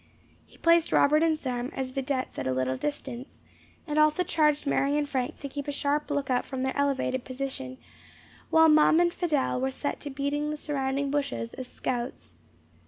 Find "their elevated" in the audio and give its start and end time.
6.63-7.23